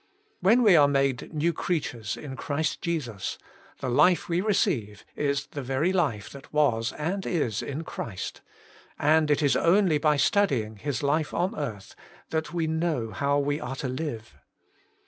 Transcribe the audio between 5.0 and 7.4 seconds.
is the very life that was and